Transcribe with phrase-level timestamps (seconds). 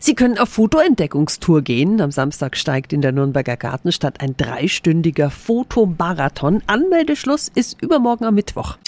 [0.00, 2.00] Sie können auf Fotoentdeckungstour gehen.
[2.00, 6.62] Am Samstag steigt in der Nürnberger Gartenstadt ein dreistündiger Fotomarathon.
[6.66, 8.78] Anmeldeschluss ist übermorgen am Mittwoch.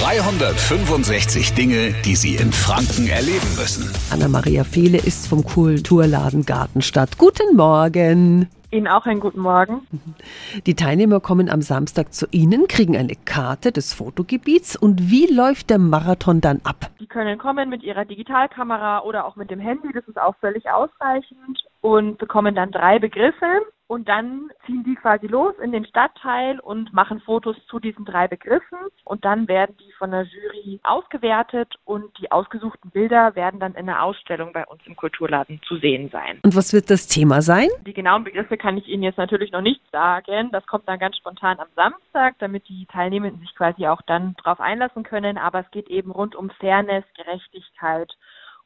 [0.00, 3.90] 365 Dinge, die Sie in Franken erleben müssen.
[4.10, 7.16] Anna-Maria Fehle ist vom Kulturladen Gartenstadt.
[7.16, 8.48] Guten Morgen.
[8.70, 9.86] Ihnen auch einen guten Morgen.
[10.66, 14.76] Die Teilnehmer kommen am Samstag zu Ihnen, kriegen eine Karte des Fotogebiets.
[14.76, 16.90] Und wie läuft der Marathon dann ab?
[16.98, 20.70] Sie können kommen mit Ihrer Digitalkamera oder auch mit dem Handy, das ist auch völlig
[20.70, 23.46] ausreichend, und bekommen dann drei Begriffe.
[23.88, 28.28] Und dann ziehen die quasi los in den Stadtteil und machen Fotos zu diesen drei
[28.28, 28.76] Begriffen.
[29.04, 33.88] Und dann werden die von der Jury ausgewertet und die ausgesuchten Bilder werden dann in
[33.88, 36.38] einer Ausstellung bei uns im Kulturladen zu sehen sein.
[36.44, 37.68] Und was wird das Thema sein?
[37.86, 40.50] Die genauen Begriffe kann ich Ihnen jetzt natürlich noch nicht sagen.
[40.52, 44.60] Das kommt dann ganz spontan am Samstag, damit die Teilnehmenden sich quasi auch dann drauf
[44.60, 45.38] einlassen können.
[45.38, 48.12] Aber es geht eben rund um Fairness, Gerechtigkeit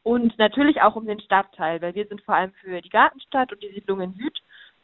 [0.03, 3.63] und natürlich auch um den Stadtteil, weil wir sind vor allem für die Gartenstadt und
[3.63, 4.43] die Siedlungen Süd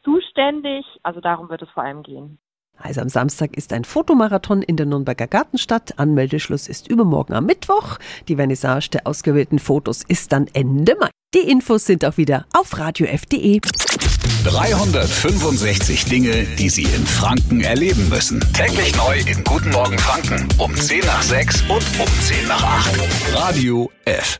[0.09, 0.85] zuständig.
[1.03, 2.39] Also darum wird es vor allem gehen.
[2.81, 5.99] Also am Samstag ist ein Fotomarathon in der Nürnberger Gartenstadt.
[5.99, 7.97] Anmeldeschluss ist übermorgen am Mittwoch.
[8.27, 11.09] Die Vernissage der ausgewählten Fotos ist dann Ende Mai.
[11.35, 13.59] Die Infos sind auch wieder auf radiof.de.
[14.45, 18.39] 365 Dinge, die Sie in Franken erleben müssen.
[18.53, 23.35] Täglich neu in Guten Morgen Franken um 10 nach 6 und um 10 nach 8.
[23.35, 24.39] Radio F.